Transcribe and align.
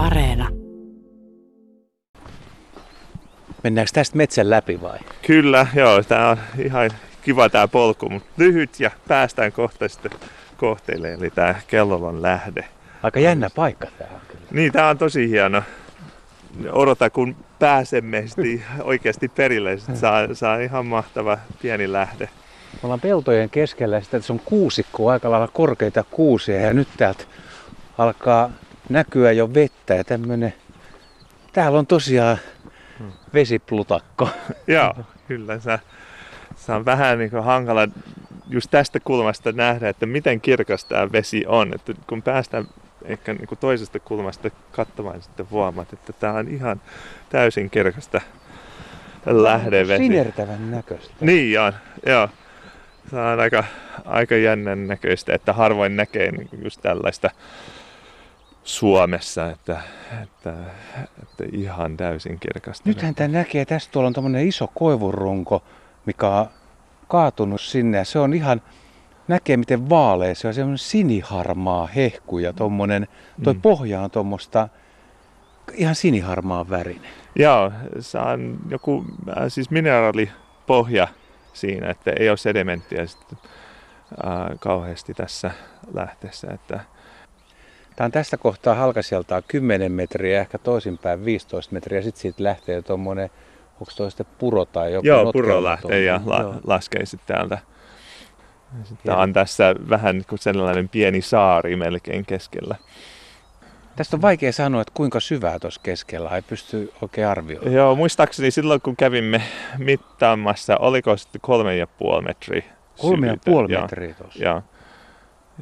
Areena. 0.00 0.48
Mennäänkö 3.62 3.90
tästä 3.94 4.16
metsän 4.16 4.50
läpi 4.50 4.80
vai? 4.82 4.98
Kyllä, 5.26 5.66
joo. 5.74 6.02
Tää 6.02 6.28
on 6.28 6.38
ihan 6.58 6.90
kiva 7.22 7.48
tää 7.48 7.68
polku, 7.68 8.08
mutta 8.08 8.30
lyhyt 8.36 8.80
ja 8.80 8.90
päästään 9.08 9.52
kohta 9.52 9.88
sitten 9.88 10.12
kohteille, 10.56 11.12
eli 11.12 11.30
tää 11.30 11.60
Kellolon 11.66 12.22
lähde. 12.22 12.64
Aika 13.02 13.20
jännä 13.20 13.50
paikka 13.56 13.86
tää 13.98 14.08
on 14.14 14.20
kyllä. 14.28 14.44
Niin, 14.50 14.72
tää 14.72 14.88
on 14.88 14.98
tosi 14.98 15.28
hieno. 15.28 15.62
Odota, 16.72 17.10
kun 17.10 17.36
pääsemme 17.58 18.22
sitten 18.26 18.64
oikeasti 18.82 19.28
perille, 19.28 19.78
sit 19.78 19.96
saa, 19.96 20.34
saa 20.34 20.58
ihan 20.58 20.86
mahtava 20.86 21.38
pieni 21.62 21.92
lähde. 21.92 22.28
Me 22.72 22.78
ollaan 22.82 23.00
peltojen 23.00 23.50
keskellä 23.50 23.96
ja 23.96 24.00
sitten 24.00 24.20
tässä 24.20 24.32
on 24.32 24.40
kuusikko, 24.44 25.10
aika 25.10 25.30
lailla 25.30 25.48
korkeita 25.48 26.04
kuusia 26.10 26.60
ja 26.60 26.72
nyt 26.72 26.88
täältä 26.96 27.24
alkaa 27.98 28.50
näkyä 28.90 29.32
jo 29.32 29.54
vettä 29.54 29.94
ja 29.94 30.04
tämmönen, 30.04 30.54
täällä 31.52 31.78
on 31.78 31.86
tosiaan 31.86 32.38
vesiplutakko. 33.34 34.28
Joo, 34.66 34.94
kyllä. 35.28 35.58
Se, 35.58 35.78
se 36.56 36.72
on 36.72 36.84
vähän 36.84 37.18
niin 37.18 37.30
kuin 37.30 37.44
hankala 37.44 37.88
just 38.48 38.70
tästä 38.70 39.00
kulmasta 39.00 39.52
nähdä, 39.52 39.88
että 39.88 40.06
miten 40.06 40.40
kirkas 40.40 40.84
tämä 40.84 41.12
vesi 41.12 41.44
on. 41.46 41.74
Että 41.74 41.94
kun 42.06 42.22
päästään 42.22 42.68
ehkä 43.04 43.34
niin 43.34 43.46
kuin 43.46 43.58
toisesta 43.58 44.00
kulmasta 44.00 44.50
katsomaan, 44.72 45.14
niin 45.14 45.22
sitten 45.22 45.50
huomaat, 45.50 45.92
että 45.92 46.12
tämä 46.12 46.32
on 46.32 46.48
ihan 46.48 46.80
täysin 47.28 47.70
kirkasta 47.70 48.20
lähdevesi. 49.26 50.02
Sinertävän 50.02 50.70
näköistä. 50.70 51.14
Niin 51.20 51.60
on, 51.60 51.72
joo. 52.06 52.28
Se 53.10 53.16
on 53.16 53.40
aika, 53.40 53.64
aika 54.04 54.36
jännän 54.36 54.86
näköistä, 54.86 55.34
että 55.34 55.52
harvoin 55.52 55.96
näkee 55.96 56.30
niin 56.32 56.48
kuin 56.48 56.64
just 56.64 56.80
tällaista 56.82 57.30
Suomessa, 58.64 59.50
että, 59.50 59.80
että, 60.22 60.54
että 61.22 61.44
ihan 61.52 61.96
täysin 61.96 62.40
kirkasta. 62.40 62.88
Nythän 62.88 63.14
tämä 63.14 63.28
näkee, 63.28 63.64
tästä 63.64 63.92
tuolla 63.92 64.06
on 64.06 64.12
tämmöinen 64.12 64.48
iso 64.48 64.66
koivurunko, 64.74 65.62
mikä 66.06 66.28
on 66.28 66.46
kaatunut 67.08 67.60
sinne 67.60 67.98
ja 67.98 68.04
se 68.04 68.18
on 68.18 68.34
ihan, 68.34 68.62
näkee 69.28 69.56
miten 69.56 69.90
vaalea 69.90 70.34
se 70.34 70.48
on, 70.48 70.54
semmoinen 70.54 70.78
siniharmaa 70.78 71.86
hehku 71.86 72.38
ja 72.38 72.52
tommonen, 72.52 73.08
toi 73.44 73.54
Mm. 73.54 73.60
pohja 73.60 74.00
on 74.00 74.10
tuommoista 74.10 74.68
ihan 75.74 75.94
siniharmaa 75.94 76.70
värinen. 76.70 77.10
Joo, 77.36 77.72
se 78.00 78.18
on 78.18 78.58
joku 78.68 79.04
äh, 79.28 79.44
siis 79.48 79.70
mineraalipohja 79.70 81.08
siinä, 81.52 81.90
että 81.90 82.12
ei 82.18 82.28
ole 82.28 82.36
sedimenttiä 82.36 83.06
sitten, 83.06 83.38
äh, 84.12 84.58
kauheasti 84.60 85.14
tässä 85.14 85.50
lähteessä. 85.94 86.48
Että, 86.50 86.80
Tämä 88.00 88.06
on 88.06 88.12
tästä 88.12 88.36
kohtaa 88.36 88.74
halkasijaltaan 88.74 89.42
10 89.48 89.92
metriä, 89.92 90.40
ehkä 90.40 90.58
toisinpäin 90.58 91.24
15 91.24 91.72
metriä, 91.72 92.02
sitten 92.02 92.22
siitä 92.22 92.44
lähtee 92.44 92.82
tuommoinen, 92.82 93.30
onko 93.72 93.92
toi 93.96 94.10
sitten 94.10 94.26
puro 94.38 94.64
tai 94.64 94.92
joku 94.92 95.06
joo, 95.06 95.32
puro 95.32 95.64
lähtee 95.64 96.02
ja 96.02 96.20
la, 96.26 96.40
Joo. 96.40 96.54
laskee 96.66 97.06
sitten 97.06 97.36
täältä. 97.36 97.58
Hieno. 99.04 99.20
on 99.20 99.32
tässä 99.32 99.74
vähän 99.88 100.22
kuin 100.28 100.38
sellainen 100.38 100.88
pieni 100.88 101.20
saari 101.20 101.76
melkein 101.76 102.26
keskellä. 102.26 102.76
Tästä 103.96 104.16
on 104.16 104.22
vaikea 104.22 104.52
sanoa, 104.52 104.80
että 104.80 104.94
kuinka 104.96 105.20
syvää 105.20 105.58
tuossa 105.58 105.80
keskellä, 105.84 106.30
ei 106.30 106.42
pysty 106.42 106.92
oikein 107.02 107.26
arvioimaan. 107.26 107.72
Joo, 107.72 107.94
muistaakseni 107.94 108.50
silloin 108.50 108.80
kun 108.80 108.96
kävimme 108.96 109.42
mittaamassa, 109.78 110.76
oliko 110.76 111.16
sitten 111.16 111.40
kolme 111.40 111.76
ja 111.76 111.86
puoli 111.86 112.22
metriä 112.22 112.62
Kolme 113.00 113.26
ja 113.26 113.36
puoli 113.44 113.68
metriä 113.68 114.14
tuossa. 114.14 114.44
Joo. 114.44 114.62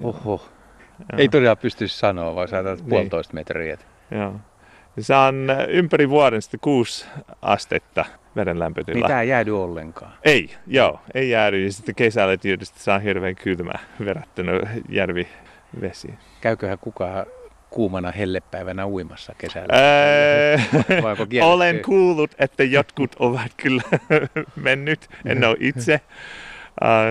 Oho. 0.03 0.43
Joo. 0.99 1.19
Ei 1.19 1.29
todella 1.29 1.57
pysty 1.57 1.89
sanoa, 1.89 2.35
vaan 2.35 2.49
sä 2.49 2.63
Niin. 2.63 2.85
puolitoista 2.89 3.35
metriä. 3.35 3.79
Joo. 4.11 4.35
Se 5.01 5.15
on 5.15 5.51
äh, 5.51 5.59
ympäri 5.69 6.09
vuoden 6.11 6.43
sitten 6.43 6.61
kuusi 6.61 7.07
astetta 7.43 8.05
veden 8.37 8.59
lämpötila. 8.59 9.07
Mitä 9.07 9.21
ei 9.21 9.29
jäädy 9.29 9.63
ollenkaan. 9.63 10.13
Ei, 10.25 10.51
joo, 10.67 11.01
ei 11.15 11.31
jäädy. 11.31 11.65
Ja 11.65 11.73
sitten 11.73 11.95
kesällä 11.95 12.37
tietysti 12.37 12.81
saa 12.81 12.99
hirveän 12.99 13.35
kylmä 13.37 13.73
verrattuna 14.05 14.53
järvivesiin. 14.89 16.19
Käyköhän 16.41 16.79
kukaan 16.79 17.27
kuumana 17.71 18.11
hellepäivänä 18.11 18.87
uimassa 18.87 19.33
kesällä? 19.39 19.73
Ää, 19.73 20.57
kielletty? 21.29 21.41
olen 21.41 21.81
kuullut, 21.85 22.31
että 22.39 22.65
jotkut 22.65 23.17
ovat 23.19 23.53
kyllä 23.57 23.83
mennyt. 24.57 25.09
En 25.25 25.45
ole 25.49 25.57
itse. 25.61 26.01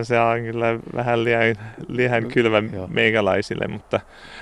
Se 0.03 0.19
on 0.19 0.41
kyllä 0.41 0.79
vähän 0.95 1.23
liian, 1.23 1.55
liian 1.87 2.25
kylmä 2.27 2.63
Joo. 2.73 2.87
meikäläisille, 2.87 3.67
mutta, 3.67 3.99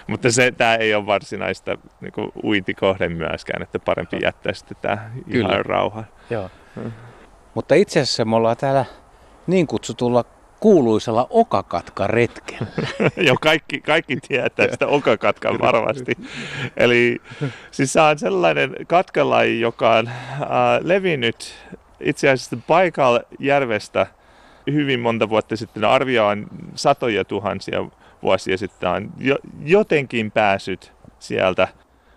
mutta 0.08 0.32
se, 0.32 0.52
tämä 0.52 0.76
ei 0.76 0.96
ole 0.96 1.06
varsinaista 1.06 1.78
niin 2.02 2.12
kuin 2.12 2.32
uitikohde 2.44 3.10
myöskään, 3.10 3.62
että 3.62 3.80
parempi 3.80 4.18
jättää 4.22 4.54
sitten 4.54 4.78
tämä 4.82 5.10
Kyllä. 5.32 5.50
ihan 5.50 5.66
rauhaan. 5.66 6.08
Joo. 6.30 6.50
Mm. 6.76 6.92
Mutta 7.54 7.76
itse 7.76 8.00
asiassa 8.00 8.26
me 8.26 8.36
ollaan 8.36 8.58
täällä 8.58 8.86
niin 9.48 9.68
kutsutulla 9.68 10.26
kuuluisella 10.60 11.28
okakatkaretkellä. 11.30 12.68
Joo, 13.28 13.36
kaikki, 13.42 13.82
kaikki 13.82 14.18
tietää 14.28 14.68
sitä 14.72 14.88
okakatkan 14.88 15.60
varmasti. 15.60 16.12
Eli 16.78 17.22
siis 17.72 17.94
se 17.94 18.02
on 18.02 18.20
sellainen 18.20 18.76
katkalaji, 18.88 19.62
joka 19.62 19.92
on 19.96 20.08
äh, 20.08 20.48
levinnyt 20.82 21.56
itse 22.00 22.30
asiassa 22.30 22.58
paikalla 22.68 23.22
järvestä 23.40 24.08
hyvin 24.74 25.00
monta 25.00 25.30
vuotta 25.30 25.56
sitten. 25.56 25.84
Arvio 25.84 26.28
on 26.28 26.48
satoja 26.76 27.26
tuhansia 27.26 27.86
vuosia 28.22 28.58
sitten 28.58 28.90
on 28.90 29.12
jo, 29.18 29.38
jotenkin 29.64 30.32
päässyt 30.32 30.94
sieltä 31.20 31.68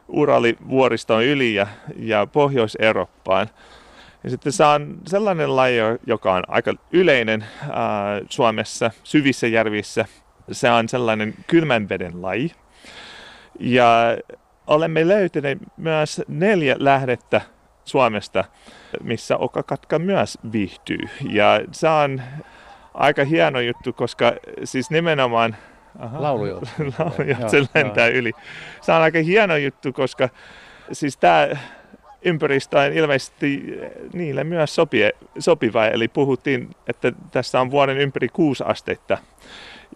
Uralivuoriston 0.08 1.24
yli 1.24 1.54
ja, 1.54 1.66
ja 1.96 2.26
Pohjois-Eurooppaan. 2.26 3.48
Ja 4.24 4.30
sitten 4.30 4.52
se 4.52 4.64
on 4.64 4.98
sellainen 5.06 5.56
laji, 5.56 5.78
joka 6.06 6.34
on 6.34 6.42
aika 6.48 6.74
yleinen 6.92 7.44
ää, 7.70 8.20
Suomessa, 8.30 8.90
syvissä 9.04 9.46
järvissä. 9.46 10.04
Se 10.52 10.70
on 10.70 10.88
sellainen 10.88 11.34
kylmän 11.46 11.88
veden 11.88 12.22
laji. 12.22 12.52
Ja 13.60 14.16
olemme 14.66 15.08
löytäneet 15.08 15.58
myös 15.76 16.22
neljä 16.28 16.76
lähdettä 16.78 17.40
Suomesta, 17.88 18.44
missä 19.02 19.36
okakatka 19.36 19.98
myös 19.98 20.38
viihtyy. 20.52 21.08
Ja 21.30 21.60
se 21.72 21.88
on 21.88 22.22
aika 22.94 23.24
hieno 23.24 23.60
juttu, 23.60 23.92
koska 23.92 24.32
siis 24.64 24.90
nimenomaan. 24.90 25.56
Laulujoutsen. 26.12 26.94
Laulujoutsen 26.98 27.58
Joo, 27.62 27.68
lentää 27.74 28.06
yli. 28.06 28.32
Se 28.80 28.92
on 28.92 29.02
aika 29.02 29.18
hieno 29.18 29.56
juttu, 29.56 29.92
koska 29.92 30.28
siis 30.92 31.16
tämä 31.16 31.48
ympäristö 32.22 32.78
on 32.78 32.92
ilmeisesti 32.92 33.78
niille 34.12 34.44
myös 34.44 34.74
sopie, 34.74 35.12
sopiva. 35.38 35.86
Eli 35.86 36.08
puhuttiin, 36.08 36.70
että 36.86 37.12
tässä 37.30 37.60
on 37.60 37.70
vuoden 37.70 37.98
ympäri 37.98 38.28
kuusi 38.28 38.64
astetta. 38.66 39.18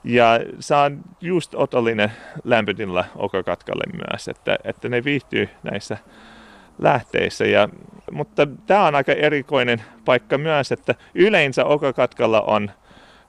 Ja 0.04 0.40
se 0.60 0.74
on 0.74 1.00
just 1.20 1.54
otollinen 1.54 2.12
lämpötila 2.44 3.04
okakatkalle 3.16 3.84
myös, 3.92 4.28
että, 4.28 4.58
että 4.64 4.88
ne 4.88 5.04
viihtyy 5.04 5.48
näissä 5.62 5.98
lähteissä. 6.82 7.44
Ja, 7.44 7.68
mutta 8.12 8.46
tämä 8.66 8.86
on 8.86 8.94
aika 8.94 9.12
erikoinen 9.12 9.82
paikka 10.04 10.38
myös, 10.38 10.72
että 10.72 10.94
yleensä 11.14 11.64
okakatkalla 11.64 12.40
on 12.40 12.70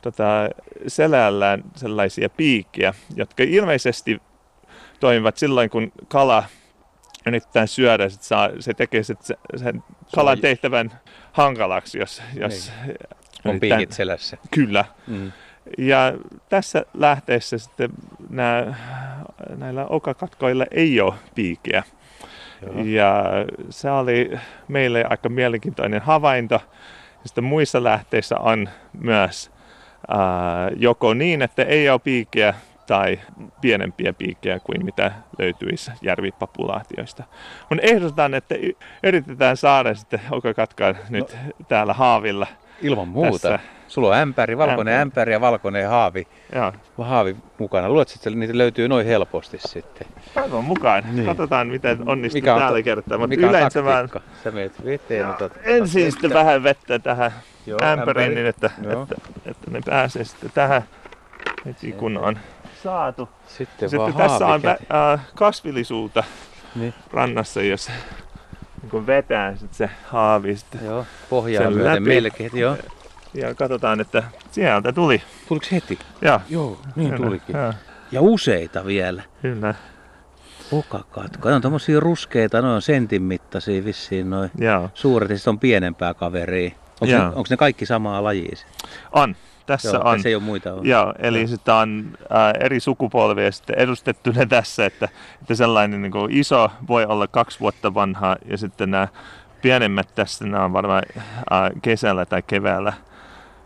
tota, 0.02 0.50
selällään 0.88 1.64
sellaisia 1.76 2.30
piikkiä, 2.30 2.94
jotka 3.16 3.44
ilmeisesti 3.44 4.22
toimivat 5.00 5.38
silloin, 5.38 5.70
kun 5.70 5.92
kala 6.08 6.44
yrittää 7.26 7.66
syödä, 7.66 8.10
sit 8.10 8.22
saa, 8.22 8.50
se 8.60 8.74
tekee 8.74 9.04
sit 9.04 9.22
se, 9.22 9.36
sen 9.56 9.84
kalan 10.16 10.42
tehtävän 10.42 10.92
hankalaksi, 11.32 11.98
jos, 12.00 12.22
jos 12.36 12.72
On 13.46 13.52
yrittää- 13.52 13.78
piikit 13.78 13.92
selässä. 13.92 14.38
Kyllä. 14.52 14.86
Mm. 15.08 15.32
Ja 15.78 16.14
tässä 16.50 16.86
lähteessä 16.94 17.58
sitten 17.58 17.90
nämä, 18.30 18.76
näillä 19.56 19.86
okakatkoilla 19.86 20.66
ei 20.72 21.02
ole 21.02 21.14
piikiä. 21.36 21.84
Joo. 22.66 22.84
Ja 22.86 23.24
se 23.70 23.92
oli 23.92 24.32
meille 24.68 25.06
aika 25.10 25.30
mielenkiintoinen 25.30 26.02
havainto. 26.02 26.56
Ja 27.24 27.28
sitten 27.28 27.44
muissa 27.44 27.84
lähteissä 27.84 28.38
on 28.38 28.70
myös 28.94 29.52
ää, 30.08 30.70
joko 30.76 31.14
niin, 31.14 31.42
että 31.42 31.64
ei 31.64 31.90
ole 31.90 32.00
piikkiä 32.00 32.54
tai 32.88 33.20
pienempiä 33.62 34.14
piikkejä 34.14 34.60
kuin 34.60 34.86
mitä 34.86 35.12
löytyisi 35.40 35.92
järvipopulaatioista. 36.02 37.24
Mun 37.70 37.80
ehdotan, 37.82 38.34
että 38.34 38.56
yritetään 39.04 39.58
saada 39.58 39.96
sitten 39.96 40.22
okakatkaan 40.32 40.98
nyt 41.10 41.38
täällä 41.68 41.94
haavilla. 41.94 42.48
Ilman 42.84 43.08
muuta. 43.08 43.50
Tässä. 43.50 43.60
Sulla 43.88 44.08
on 44.08 44.14
ämpäri, 44.16 44.58
valkoinen 44.58 44.94
Ämpäri. 44.94 45.02
ämpäri 45.02 45.32
ja 45.34 45.42
valkoinen 45.42 45.90
haavi, 45.90 46.28
Joo, 46.56 46.74
haavi 46.98 47.36
mukana. 47.60 47.90
Luuletko, 47.90 48.14
että 48.16 48.30
niitä 48.30 48.58
löytyy 48.58 48.88
noin 48.88 49.06
helposti 49.06 49.58
sitten? 49.60 50.08
toivon 50.34 50.64
mukaan. 50.64 51.04
Niin. 51.12 51.26
Katsotaan, 51.26 51.68
miten 51.68 52.10
onnistuu 52.10 52.38
Mikä 52.38 52.54
on 52.54 52.60
täällä 52.60 52.80
ta- 52.80 52.84
kertaa. 52.84 53.18
Mutta 53.18 53.28
Mikä 53.36 53.46
on 53.46 53.50
yleensä 53.50 53.84
vaan 53.84 54.10
taktiikka? 54.10 54.42
Sä 54.44 54.52
meet 54.52 54.86
veteen, 54.86 55.30
otat... 55.30 55.52
ensin 55.64 56.12
sitten 56.12 56.34
vähän 56.34 56.64
vettä 56.64 57.00
tähän 57.00 57.32
Joo, 57.66 57.80
ämpäriin, 57.84 58.36
niin 58.36 58.48
että, 58.48 58.72
Joo. 58.84 59.04
että, 59.04 59.16
että, 59.46 59.72
ne 59.72 59.80
pääsee 59.86 60.24
sitten 60.24 60.52
tähän 60.54 60.82
heti 61.66 61.92
kun 61.92 62.18
on 62.18 62.40
saatu. 62.84 63.30
Sitten, 63.48 63.90
Sitten 63.90 64.00
vaan 64.00 64.30
tässä 64.30 64.48
on 64.48 64.62
äh, 64.66 65.20
kasvillisuutta 65.36 66.24
niin. 66.76 66.94
rannassa, 67.14 67.62
jos 67.62 67.92
niin 68.92 69.08
vetää 69.08 69.56
sit 69.56 69.74
se 69.74 69.90
haavi 70.06 70.56
sitten 70.56 70.86
Joo, 70.86 71.06
pohjaa 71.30 71.70
myöten 71.70 72.04
melkein, 72.04 72.52
joo. 72.54 72.78
Ja 73.34 73.56
katsotaan, 73.56 74.02
että 74.02 74.24
sieltä 74.52 74.92
tuli. 74.92 75.22
Tuliko 75.48 75.66
heti? 75.72 76.00
Joo. 76.22 76.42
Joo, 76.50 76.80
niin 76.96 77.10
Kyllä. 77.10 77.26
tulikin. 77.26 77.56
Ja. 77.56 77.74
ja 78.12 78.22
useita 78.22 78.86
vielä. 78.86 79.24
Kyllä. 79.42 79.76
Okakatko. 80.72 81.50
Ne 81.50 81.56
on 81.56 81.62
tommosia 81.62 82.00
ruskeita, 82.00 82.62
noin 82.62 82.76
on 82.76 82.82
sentin 82.82 83.22
mittaisia 83.22 83.86
vissiin 83.86 84.30
noin 84.30 84.52
suuret 84.94 85.30
ja 85.30 85.38
on 85.48 85.60
pienempää 85.60 86.14
kaveria. 86.14 86.72
Onko 87.04 87.18
ne, 87.18 87.26
onko 87.26 87.48
ne 87.50 87.58
kaikki 87.58 87.86
samaa 87.86 88.24
lajia? 88.24 88.58
On. 89.12 89.36
Tässä 89.66 89.90
Joo, 89.90 90.02
on. 90.10 90.22
Se 90.22 90.30
ei 90.30 90.36
ole 90.36 90.44
muita 90.44 90.74
on. 90.74 90.86
Joo, 90.86 91.14
eli 91.20 91.40
Joo. 91.40 91.48
sitä 91.48 91.76
on 91.76 92.18
ää, 92.30 92.54
eri 92.60 92.80
sukupolvia 92.80 93.52
sitten 93.52 93.80
edustettuna 93.80 94.46
tässä, 94.50 94.86
että, 94.86 95.10
että 95.42 95.56
sellainen 95.56 96.02
niin 96.02 96.12
kuin 96.12 96.32
iso 96.32 96.72
voi 96.88 97.06
olla 97.06 97.28
kaksi 97.28 97.60
vuotta 97.60 97.94
vanha 97.94 98.36
ja 98.46 98.58
sitten 98.58 98.92
nämä 98.92 99.08
pienemmät 99.62 100.16
tässä, 100.16 100.46
nämä 100.46 100.66
on 100.66 100.74
varmaan 100.74 101.04
ää, 101.50 101.72
kesällä 101.82 102.26
tai 102.26 102.42
keväällä 102.42 102.94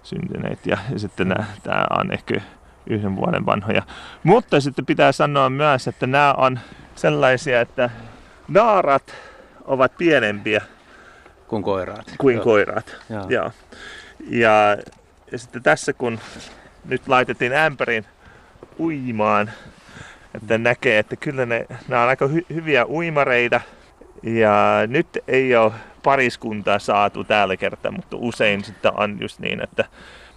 syntyneet 0.04 0.66
ja, 0.66 0.78
ja 0.94 1.00
sitten 1.00 1.28
nämä, 1.28 1.46
tämä 1.64 1.86
on 2.00 2.12
ehkä 2.12 2.42
yhden 2.90 3.16
vuoden 3.16 3.46
vanhoja. 3.46 3.82
Mutta 4.24 4.62
sitten 4.62 4.86
pitää 4.86 5.12
sanoa 5.12 5.50
myös, 5.50 5.88
että 5.88 6.08
nämä 6.08 6.34
on 6.34 6.60
sellaisia, 6.96 7.62
että 7.62 7.90
naarat 8.48 9.16
ovat 9.66 9.98
pienempiä 9.98 10.62
kuin 11.48 11.64
koiraat. 11.64 12.14
Kuin 12.18 12.36
Joo. 12.36 12.44
koiraat. 12.44 12.96
Joo. 13.10 13.26
Joo. 13.30 13.52
Ja, 14.30 14.78
ja 15.32 15.38
sitten 15.38 15.64
tässä 15.64 15.94
kun 15.94 16.20
nyt 16.86 17.08
laitettiin 17.08 17.54
ämpärin 17.54 18.06
uimaan, 18.80 19.52
että 20.36 20.58
näkee, 20.58 21.00
että 21.00 21.16
kyllä 21.16 21.46
ne, 21.46 21.66
nämä 21.88 22.04
on 22.04 22.10
aika 22.10 22.26
hy- 22.26 22.54
hyviä 22.54 22.86
uimareita. 22.86 23.62
Ja 24.24 24.84
nyt 24.88 25.08
ei 25.28 25.56
ole 25.56 25.72
pariskuntaa 26.04 26.80
saatu 26.80 27.24
tällä 27.24 27.58
kertaa, 27.58 27.92
mutta 27.92 28.18
usein 28.20 28.64
sitten 28.64 28.92
on 29.00 29.18
just 29.22 29.40
niin, 29.40 29.64
että 29.64 29.86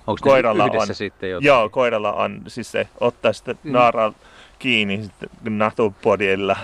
Onko 0.07 0.19
koiralla 0.23 0.65
on, 0.65 0.95
sitten 0.95 1.31
jotain? 1.31 1.47
Joo, 1.47 1.69
koiralla 1.69 2.13
on, 2.13 2.43
siis 2.47 2.73
se 2.73 2.89
ottaa 3.01 3.33
sitten 3.33 3.59
mm. 3.63 3.73
kiinni 4.59 5.11
natupodilla 5.49 6.57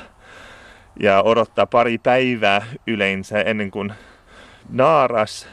ja 1.00 1.22
odottaa 1.22 1.66
pari 1.66 1.98
päivää 1.98 2.62
yleensä 2.86 3.40
ennen 3.40 3.70
kuin 3.70 3.92
naaras 4.68 5.48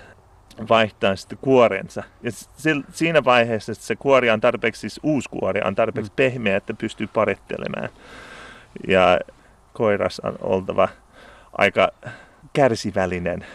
vaihtaa 0.70 1.16
sitten 1.16 1.38
kuorensa. 1.42 2.04
Ja 2.24 2.32
siinä 2.92 3.24
vaiheessa 3.24 3.72
että 3.72 3.86
se 3.86 3.96
kuori 3.96 4.30
on 4.30 4.42
tarpeeksi, 4.42 4.82
siis 4.82 5.00
uusi 5.04 5.30
kuori 5.30 5.62
on 5.66 5.76
tarpeeksi 5.76 6.12
mm. 6.12 6.16
pehmeä, 6.16 6.58
että 6.58 6.74
pystyy 6.74 7.08
parittelemaan. 7.08 7.90
Ja 8.88 9.20
koiras 9.74 10.20
on 10.20 10.36
oltava 10.42 10.90
aika 11.58 11.90
kärsivällinen. 12.54 13.46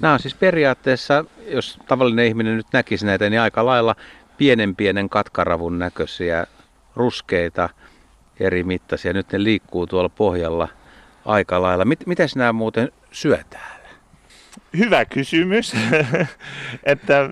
Nämä 0.00 0.14
on 0.14 0.20
siis 0.20 0.34
periaatteessa, 0.34 1.24
jos 1.46 1.78
tavallinen 1.86 2.26
ihminen 2.26 2.56
nyt 2.56 2.66
näkisi 2.72 3.06
näitä, 3.06 3.30
niin 3.30 3.40
aika 3.40 3.66
lailla 3.66 3.96
pienen 4.36 4.76
pienen 4.76 5.08
katkaravun 5.08 5.78
näköisiä, 5.78 6.46
ruskeita, 6.96 7.68
eri 8.40 8.64
mittaisia. 8.64 9.12
Nyt 9.12 9.32
ne 9.32 9.42
liikkuu 9.42 9.86
tuolla 9.86 10.08
pohjalla 10.08 10.68
aika 11.24 11.62
lailla. 11.62 11.84
Mitäs 12.06 12.36
nämä 12.36 12.52
muuten 12.52 12.92
syötään? 13.12 13.83
Hyvä 14.78 15.04
kysymys, 15.04 15.76
että 16.84 17.30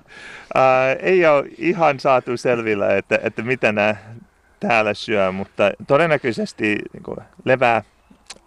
ää, 0.55 0.93
ei 0.93 1.25
ole 1.25 1.43
ihan 1.57 1.99
saatu 1.99 2.37
selvillä, 2.37 2.95
että, 2.95 3.19
että 3.23 3.41
mitä 3.41 3.71
nämä 3.71 3.95
täällä 4.59 4.93
syö, 4.93 5.31
mutta 5.31 5.71
todennäköisesti 5.87 6.77
niin 6.93 7.03
kuin, 7.03 7.17
levää 7.45 7.83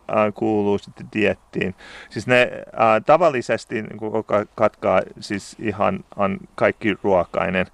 ää, 0.09 0.33
kuuluu 0.33 0.79
sitten 0.79 1.09
diettiin. 1.15 1.75
Siis 2.11 2.27
ne 2.27 2.51
ää, 2.77 3.01
tavallisesti 3.01 3.83
niin 3.83 3.99
kuin, 3.99 4.25
katkaa 4.55 5.01
siis 5.21 5.57
ihan 5.59 6.05
on 6.17 6.39
kaikki 6.55 6.97
ruokainen, 7.03 7.67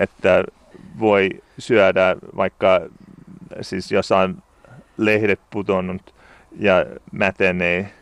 että 0.00 0.44
voi 0.98 1.30
syödä 1.58 2.16
vaikka 2.36 2.80
siis 3.60 3.92
jos 3.92 4.12
on 4.12 4.42
lehdet 4.96 5.40
pudonnut 5.50 6.14
ja 6.58 6.86
mätenee 7.12 7.92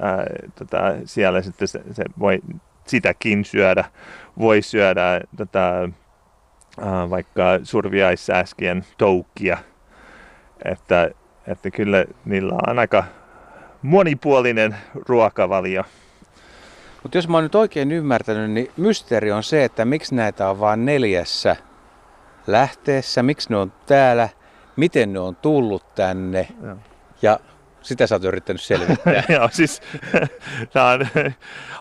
ää, 0.00 0.24
tota, 0.58 0.78
siellä 1.04 1.42
sitten 1.42 1.68
se, 1.68 1.80
se 1.92 2.04
voi 2.18 2.40
sitäkin 2.86 3.44
syödä. 3.44 3.84
Voi 4.38 4.62
syödä 4.62 5.20
tota, 5.36 5.68
ää, 6.80 7.10
vaikka 7.10 7.42
surviaissääskien 7.62 8.84
toukkia. 8.98 9.58
Että, 10.64 11.10
että 11.46 11.70
kyllä 11.70 12.04
niillä 12.24 12.54
on 12.68 12.78
aika 12.78 13.04
monipuolinen 13.82 14.76
ruokavalio. 15.08 15.84
Mutta 17.02 17.18
jos 17.18 17.28
mä 17.28 17.36
oon 17.36 17.44
nyt 17.44 17.54
oikein 17.54 17.92
ymmärtänyt, 17.92 18.50
niin 18.50 18.70
mysteeri 18.76 19.32
on 19.32 19.42
se, 19.42 19.64
että 19.64 19.84
miksi 19.84 20.14
näitä 20.14 20.50
on 20.50 20.60
vain 20.60 20.84
neljässä 20.84 21.56
lähteessä, 22.46 23.22
miksi 23.22 23.50
ne 23.50 23.56
on 23.56 23.72
täällä, 23.86 24.28
miten 24.76 25.12
ne 25.12 25.18
on 25.18 25.36
tullut 25.36 25.94
tänne. 25.94 26.48
Ja, 26.62 26.76
ja 27.22 27.40
sitä 27.84 28.06
sä 28.06 28.14
oot 28.14 28.24
yrittänyt 28.24 28.62
selvittää. 28.62 29.22
Joo, 29.38 29.48
siis 29.52 29.82
tämä 30.72 30.90
on 30.90 31.06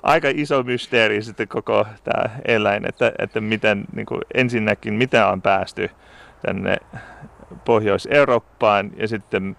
aika 0.03 0.27
iso 0.35 0.63
mysteeri 0.63 1.23
sitten 1.23 1.47
koko 1.47 1.85
tämä 2.03 2.39
eläin, 2.45 2.89
että, 2.89 3.11
että 3.19 3.41
miten 3.41 3.85
niin 3.95 4.05
kuin 4.05 4.21
ensinnäkin 4.33 4.94
mitä 4.94 5.27
on 5.27 5.41
päästy 5.41 5.89
tänne 6.45 6.77
Pohjois-Eurooppaan 7.65 8.91
ja 8.97 9.07
sitten 9.07 9.55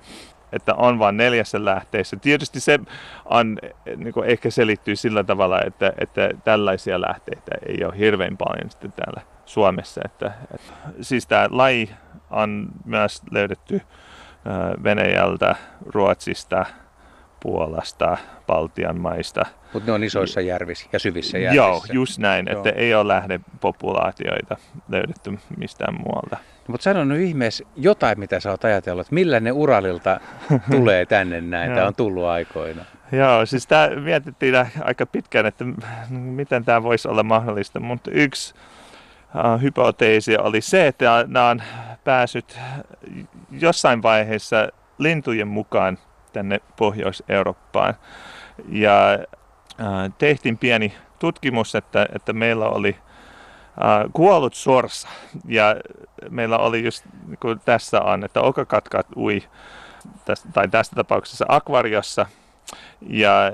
että 0.52 0.74
on 0.74 0.98
vain 0.98 1.16
neljässä 1.16 1.64
lähteessä. 1.64 2.16
Tietysti 2.16 2.60
se 2.60 2.78
on, 3.24 3.58
niin 3.96 4.12
kuin 4.12 4.30
ehkä 4.30 4.50
selittyy 4.50 4.96
sillä 4.96 5.24
tavalla, 5.24 5.60
että, 5.66 5.92
että 5.98 6.30
tällaisia 6.44 7.00
lähteitä 7.00 7.50
ei 7.68 7.84
ole 7.84 7.98
hirveän 7.98 8.36
paljon 8.36 8.70
sitten 8.70 8.92
täällä 8.92 9.20
Suomessa. 9.44 10.00
Että, 10.04 10.32
että, 10.54 10.72
siis 11.00 11.26
tämä 11.26 11.48
laji 11.50 11.90
on 12.30 12.68
myös 12.84 13.22
löydetty 13.30 13.80
Venäjältä, 14.84 15.56
Ruotsista, 15.86 16.66
Puolasta, 17.40 18.18
Baltian 18.46 19.00
maista. 19.00 19.46
Mutta 19.72 19.90
ne 19.90 19.92
on 19.92 20.04
isoissa 20.04 20.40
järvissä 20.40 20.88
ja 20.92 20.98
syvissä 20.98 21.38
järvissä. 21.38 21.56
Joo, 21.56 21.84
just 21.92 22.18
näin, 22.18 22.46
Joo. 22.50 22.56
että 22.56 22.70
ei 22.80 22.94
ole 22.94 23.08
lähdepopulaatioita 23.08 24.56
löydetty 24.88 25.38
mistään 25.56 25.94
muualta. 25.94 26.36
No, 26.36 26.72
mutta 26.72 26.84
sano 26.84 27.04
nyt 27.04 27.20
ihmeessä 27.20 27.64
jotain, 27.76 28.20
mitä 28.20 28.40
sä 28.40 28.50
oot 28.50 28.64
ajatellut, 28.64 29.06
että 29.06 29.14
millä 29.14 29.40
ne 29.40 29.52
Uralilta 29.52 30.20
tulee 30.70 31.06
tänne 31.06 31.40
näin, 31.40 31.74
tämä 31.74 31.86
on 31.86 31.94
tullut 31.94 32.24
aikoina. 32.24 32.84
Joo, 33.12 33.46
siis 33.46 33.66
tämä 33.66 33.88
mietittiin 33.88 34.54
aika 34.84 35.06
pitkään, 35.06 35.46
että 35.46 35.64
miten 36.10 36.64
tämä 36.64 36.82
voisi 36.82 37.08
olla 37.08 37.22
mahdollista, 37.22 37.80
mutta 37.80 38.10
yksi 38.10 38.54
uh, 39.34 39.62
hypoteesi 39.62 40.36
oli 40.36 40.60
se, 40.60 40.86
että 40.86 41.24
nämä 41.28 41.48
on 41.48 41.62
päässyt 42.04 42.58
jossain 43.50 44.02
vaiheessa 44.02 44.68
lintujen 44.98 45.48
mukaan 45.48 45.98
tänne 46.32 46.60
Pohjois-Eurooppaan. 46.76 47.94
Ja 48.68 49.12
äh, 49.12 50.12
tehtiin 50.18 50.58
pieni 50.58 50.94
tutkimus, 51.18 51.74
että, 51.74 52.06
että 52.14 52.32
meillä 52.32 52.68
oli 52.68 52.96
äh, 52.98 54.10
kuollut 54.12 54.54
sorsa. 54.54 55.08
Ja 55.48 55.76
meillä 56.30 56.58
oli 56.58 56.84
just 56.84 57.04
niin 57.26 57.38
kuin 57.40 57.60
tässä 57.64 58.00
on, 58.00 58.24
että 58.24 58.40
okakatkat 58.40 59.06
ui, 59.16 59.42
tästä, 60.24 60.48
tai 60.52 60.68
tässä 60.68 60.96
tapauksessa 60.96 61.44
akvariossa. 61.48 62.26
Ja 63.00 63.52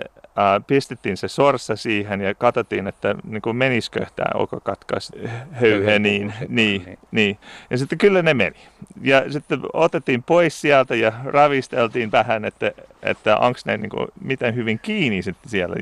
pistettiin 0.67 1.17
se 1.17 1.29
sorsa 1.29 1.77
siihen 1.77 2.21
ja 2.21 2.35
katsottiin, 2.35 2.87
että 2.87 3.15
niin 3.25 3.43
kuin 3.43 3.57
menisikö 3.57 4.07
tämä 4.17 4.31
okakatkas 4.35 5.13
höyhe 5.53 5.99
niin, 5.99 6.35
niin, 6.49 6.83
niin, 6.85 6.99
niin. 7.11 7.39
Ja 7.71 7.79
sitten 7.79 7.99
kyllä 7.99 8.23
ne 8.23 8.35
meni. 8.35 8.57
Ja 9.03 9.33
sitten 9.33 9.61
otettiin 9.73 10.23
pois 10.23 10.61
sieltä 10.61 10.95
ja 10.95 11.13
ravisteltiin 11.25 12.13
vähän, 12.13 12.45
että, 12.45 12.73
että 13.03 13.37
onko 13.37 13.59
ne 13.65 13.77
niin 13.77 13.91
kuin, 13.91 14.09
miten 14.21 14.55
hyvin 14.55 14.79
kiinni 14.79 15.23
sitten 15.23 15.51
siellä. 15.51 15.77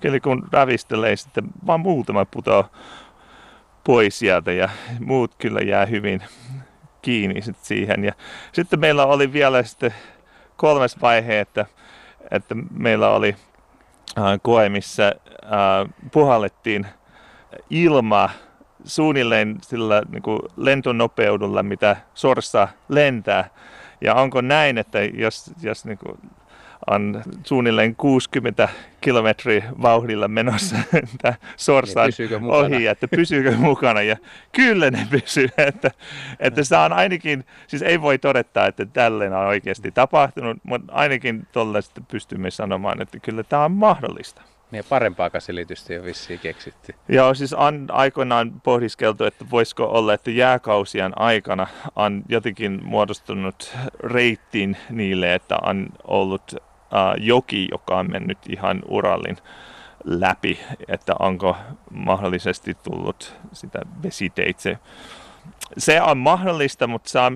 Kyllä 0.00 0.20
kun 0.20 0.48
ravistelee, 0.52 1.16
sitten 1.16 1.44
vaan 1.66 1.80
muutama 1.80 2.24
putoaa 2.24 2.68
pois 3.84 4.18
sieltä 4.18 4.52
ja 4.52 4.68
muut 5.00 5.34
kyllä 5.34 5.60
jää 5.60 5.86
hyvin 5.86 6.22
kiinni 7.02 7.42
sitten 7.42 7.64
siihen. 7.64 8.04
Ja 8.04 8.12
sitten 8.52 8.80
meillä 8.80 9.06
oli 9.06 9.32
vielä 9.32 9.62
sitten 9.62 9.94
kolmas 10.56 11.00
vaihe, 11.00 11.40
että, 11.40 11.66
että 12.30 12.54
meillä 12.70 13.10
oli 13.10 13.36
koe, 14.42 14.68
missä 14.68 15.14
äh, 15.44 16.10
puhallettiin 16.12 16.86
ilma 17.70 18.30
suunnilleen 18.84 19.58
sillä 19.62 20.02
niin 20.08 20.22
kuin 20.22 20.38
lentonopeudella, 20.56 21.62
mitä 21.62 21.96
sorsa 22.14 22.68
lentää. 22.88 23.50
Ja 24.00 24.14
onko 24.14 24.40
näin, 24.40 24.78
että 24.78 24.98
jos, 25.00 25.50
jos 25.62 25.84
niin 25.84 25.98
kuin 25.98 26.18
on 26.86 27.22
suunnilleen 27.44 27.96
60 27.96 28.68
kilometriä 29.00 29.64
vauhdilla 29.82 30.28
menossa 30.28 30.76
sorsan 31.56 32.10
niin 32.18 32.44
ohi, 32.44 32.86
että 32.86 33.08
pysyykö 33.08 33.56
mukana. 33.56 34.02
Ja 34.02 34.16
kyllä 34.52 34.90
ne 34.90 35.06
pysyy, 35.10 35.48
että, 35.58 35.90
että 36.40 36.64
se 36.64 36.76
on 36.76 36.92
ainakin, 36.92 37.44
siis 37.66 37.82
ei 37.82 38.00
voi 38.00 38.18
todeta, 38.18 38.66
että 38.66 38.86
tällainen 38.86 39.38
on 39.38 39.46
oikeasti 39.46 39.90
tapahtunut, 39.90 40.58
mutta 40.62 40.92
ainakin 40.92 41.46
tuollaista 41.52 42.00
pystymme 42.10 42.50
sanomaan, 42.50 43.02
että 43.02 43.18
kyllä 43.18 43.42
tämä 43.42 43.64
on 43.64 43.72
mahdollista. 43.72 44.42
Niin 44.70 44.84
parempaa 44.88 45.30
selitystä 45.38 45.94
jo 45.94 46.04
vissiin 46.04 46.38
keksitty. 46.38 46.94
Joo, 47.08 47.34
siis 47.34 47.52
on 47.52 47.86
aikoinaan 47.92 48.60
pohdiskeltu, 48.60 49.24
että 49.24 49.44
voisiko 49.50 49.84
olla, 49.84 50.14
että 50.14 50.30
jääkausien 50.30 51.20
aikana 51.20 51.66
on 51.96 52.22
jotenkin 52.28 52.80
muodostunut 52.84 53.76
reittiin 54.00 54.76
niille, 54.90 55.34
että 55.34 55.58
on 55.62 55.88
ollut 56.04 56.54
joki, 57.18 57.68
joka 57.70 57.98
on 57.98 58.10
mennyt 58.10 58.38
ihan 58.48 58.82
Uralin 58.88 59.36
läpi, 60.04 60.60
että 60.88 61.14
onko 61.18 61.56
mahdollisesti 61.90 62.74
tullut 62.74 63.36
sitä 63.52 63.78
vesiteitse. 64.02 64.78
Se 65.78 66.02
on 66.02 66.18
mahdollista, 66.18 66.86
mutta 66.86 67.10
saa, 67.10 67.32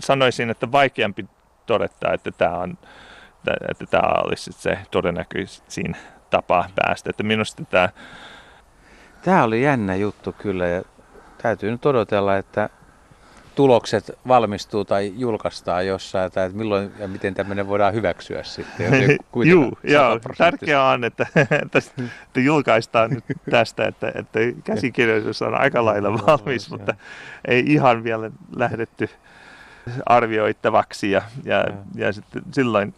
sanoisin, 0.00 0.50
että 0.50 0.72
vaikeampi 0.72 1.26
todeta, 1.66 2.12
että 2.12 2.30
tämä, 2.30 2.58
on, 2.58 2.78
että 3.70 3.86
tämä 3.86 4.22
olisi 4.24 4.52
se 4.52 4.78
todennäköisin 4.90 5.96
tapa 6.30 6.70
päästä. 6.76 7.10
Että 7.10 7.22
minusta 7.22 7.64
tämä... 7.64 7.88
Tämä 9.22 9.44
oli 9.44 9.62
jännä 9.62 9.94
juttu 9.94 10.32
kyllä 10.32 10.66
ja 10.66 10.82
täytyy 11.42 11.70
nyt 11.70 11.86
odotella, 11.86 12.36
että 12.36 12.70
tulokset 13.56 14.18
valmistuu 14.28 14.84
tai 14.84 15.12
julkaistaan 15.16 15.86
jossain, 15.86 16.32
tai 16.32 16.46
että 16.46 16.58
milloin 16.58 16.92
ja 16.98 17.08
miten 17.08 17.34
tämmöinen 17.34 17.68
voidaan 17.68 17.94
hyväksyä 17.94 18.42
sitten. 18.42 19.18
Juu, 19.44 19.78
joo, 19.82 20.20
tärkeää 20.38 20.90
on, 20.90 21.04
että, 21.04 21.26
että, 21.62 21.78
että 22.26 22.40
julkaistaan 22.40 23.10
nyt 23.10 23.24
tästä, 23.50 23.86
että, 23.86 24.12
että 24.14 24.38
käsikirjoitus 24.64 25.42
on 25.42 25.54
aika 25.54 25.84
lailla 25.84 26.12
valmis, 26.12 26.70
mutta 26.70 26.94
ei 27.48 27.64
ihan 27.66 28.04
vielä 28.04 28.30
lähdetty 28.56 29.08
arvioittavaksi 30.06 31.10
ja, 31.10 31.22
ja, 31.44 31.64
ja 31.94 32.12
sitten 32.12 32.42
silloin 32.52 32.94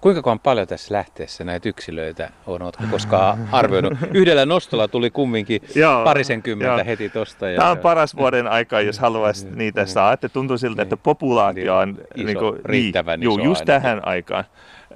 Kuinka 0.00 0.38
paljon 0.42 0.66
tässä 0.66 0.94
lähteessä 0.94 1.44
näitä 1.44 1.68
yksilöitä 1.68 2.30
on, 2.46 2.62
oletko 2.62 2.84
koskaan 2.90 3.48
arvioinut? 3.52 3.92
Yhdellä 4.14 4.46
nostolla 4.46 4.88
tuli 4.88 5.10
kumminkin 5.10 5.62
parisenkymmentä 6.04 6.84
heti 6.84 7.08
tosta. 7.08 7.46
Tämä 7.56 7.70
on 7.70 7.78
paras 7.78 8.16
vuoden 8.20 8.46
aika, 8.46 8.80
jos 8.80 8.98
haluaisi 8.98 9.46
niin, 9.46 9.58
niitä 9.58 9.80
niin. 9.80 9.88
saa. 9.88 10.12
Että 10.12 10.28
tuntuu 10.28 10.58
siltä, 10.58 10.82
että 10.82 10.94
niin. 10.94 11.02
populaatio 11.02 11.76
on 11.76 11.98
iso, 12.14 12.26
niin 12.26 12.38
kuin, 12.38 12.58
riittävän 12.64 13.20
niin, 13.20 13.30
iso 13.30 13.40
just 13.40 13.60
ainakin. 13.60 13.66
tähän 13.66 14.06
aikaan. 14.06 14.44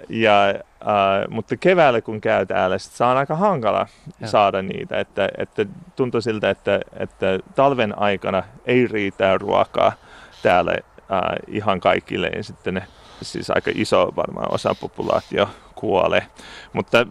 Ja, 0.08 0.48
äh, 0.48 0.54
mutta 1.28 1.56
keväällä 1.56 2.00
kun 2.00 2.20
käy 2.20 2.46
täällä, 2.46 2.78
sit 2.78 2.92
se 2.92 3.04
on 3.04 3.16
aika 3.16 3.36
hankala 3.36 3.86
ja. 4.20 4.26
saada 4.28 4.62
niitä. 4.62 5.00
Että, 5.00 5.28
että 5.38 5.66
tuntuu 5.96 6.20
siltä, 6.20 6.50
että, 6.50 6.80
että 6.98 7.38
talven 7.54 7.98
aikana 7.98 8.42
ei 8.66 8.86
riitä 8.86 9.38
ruokaa 9.38 9.92
täällä 10.42 10.72
äh, 10.72 11.20
ihan 11.48 11.80
kaikille. 11.80 12.28
Ja 12.28 12.44
sitten 12.44 12.74
ne 12.74 12.82
siis 13.24 13.50
aika 13.50 13.70
iso 13.74 14.12
varmaan 14.16 14.54
osa 14.54 14.74
populaatio 14.80 15.48
kuolee. 15.74 16.26
Mutta 16.72 17.06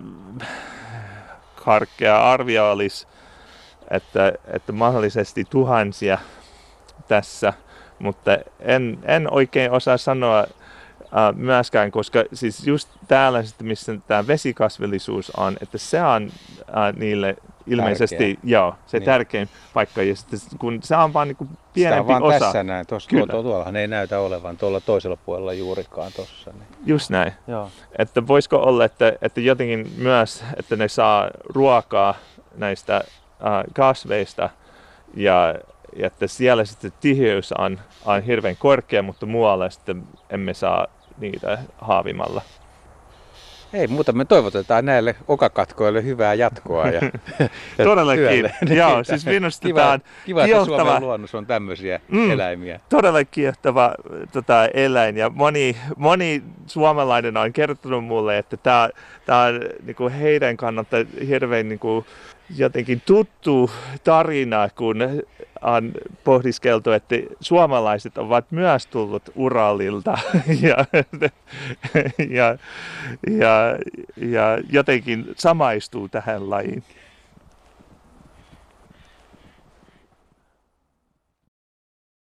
karkea 1.56 2.32
arvio 2.32 2.72
olisi, 2.72 3.08
että, 3.92 4.34
että 4.48 4.72
mahdollisesti 4.72 5.46
tuhansia 5.50 6.18
tässä, 7.08 7.54
mutta 8.00 8.38
en, 8.60 9.00
en 9.04 9.34
oikein 9.34 9.72
osaa 9.72 9.98
sanoa 9.98 10.40
äh, 10.40 11.36
myöskään, 11.36 11.92
koska 11.92 12.24
siis 12.34 12.68
just 12.68 12.90
täällä, 13.08 13.44
missä 13.62 13.98
tämä 14.08 14.28
vesikasvillisuus 14.28 15.32
on, 15.38 15.58
että 15.62 15.78
se 15.78 16.02
on 16.04 16.32
äh, 16.60 16.94
niille 16.96 17.36
ilmeisesti 17.70 18.16
Tärkeä. 18.16 18.36
joo, 18.44 18.76
se 18.86 18.98
niin. 18.98 19.06
tärkein 19.06 19.50
paikka. 19.74 20.04
Ja 20.04 20.16
sitten, 20.16 20.40
kun 20.60 20.80
se 20.84 20.96
on 20.96 21.14
vain 21.14 21.28
niin 21.28 21.50
pienempi 21.74 22.04
Sitä 22.04 22.18
on 22.18 22.22
vaan 22.22 22.24
osa. 22.24 22.40
tässä 22.40 22.64
näin. 22.64 22.88
Tuossa, 22.88 23.10
tuo, 23.10 23.44
tuollahan 23.44 23.76
ei 23.76 23.88
näytä 23.88 24.20
olevan 24.20 24.58
tuolla 24.58 24.80
toisella 24.80 25.16
puolella 25.16 25.54
juurikaan 25.54 26.12
tuossa. 26.16 26.52
Niin. 26.52 26.68
Just 26.86 27.10
näin. 27.10 27.34
Joo. 27.48 27.70
Että 27.98 28.28
voisiko 28.28 28.58
olla, 28.58 28.86
että, 28.86 29.14
että 29.22 29.42
jotenkin 29.42 29.92
myös, 29.98 30.44
että 30.58 30.76
ne 30.76 30.88
saa 30.88 31.30
ruokaa 31.46 32.16
näistä 32.56 32.96
äh, 32.96 33.64
kasveista 33.74 34.50
ja 35.14 35.56
ja 35.96 36.08
että 36.08 36.28
siellä 36.28 36.66
sitten 36.66 36.94
tiheys 37.02 37.52
on, 37.52 37.80
on 38.06 38.24
hirveän 38.24 38.56
korkea, 38.58 39.02
mutta 39.02 39.26
muualla 39.26 39.70
sitten 39.70 40.04
emme 40.30 40.54
saa 40.54 40.88
niitä 41.18 41.58
haavimalla. 41.78 42.42
Ei 43.74 43.88
muuta, 43.88 44.12
me 44.12 44.26
toivotetaan 44.26 44.86
näille 44.86 45.16
okakatkoille 45.28 46.04
hyvää 46.04 46.34
jatkoa. 46.34 46.88
Ja, 46.88 47.02
ja 47.78 47.86
Todellakin. 47.86 48.76
Joo, 48.76 49.04
siis 49.04 49.26
minusta 49.26 49.68
kiva, 49.68 49.80
tämä 49.80 49.92
on 49.92 50.00
kiva, 50.26 50.46
että 50.46 50.66
Suomen 50.66 51.02
luonnossa 51.02 51.38
on 51.38 51.46
tämmöisiä 51.46 52.00
mm, 52.08 52.32
eläimiä. 52.32 52.80
Todella 52.90 53.24
kiehtova 53.24 53.96
tota, 54.32 54.68
eläin 54.74 55.18
ja 55.18 55.30
moni, 55.30 55.78
moni 55.98 56.44
suomalainen 56.68 57.38
on 57.38 57.54
kertonut 57.54 58.06
mulle, 58.06 58.38
että 58.38 58.58
tämä, 58.58 58.90
tämä 59.26 59.44
on 59.44 59.60
niin 59.86 59.96
kuin 59.96 60.14
heidän 60.14 60.58
kannalta 60.58 60.98
hirveän 61.28 61.70
niin 61.70 61.80
kuin, 61.80 62.06
jotenkin 62.58 63.02
tuttu 63.06 63.72
tarina, 64.04 64.70
kun 64.70 64.98
on 65.62 65.92
pohdiskeltu, 66.24 66.92
että 66.92 67.16
suomalaiset 67.40 68.18
ovat 68.18 68.52
myös 68.52 68.86
tullut 68.86 69.24
Uralilta 69.36 70.18
ja, 70.62 70.86
ja, 72.30 72.58
ja, 73.30 73.78
ja 74.18 74.58
jotenkin 74.72 75.26
samaistuu 75.38 76.10
tähän 76.10 76.50
lajiin. 76.50 76.84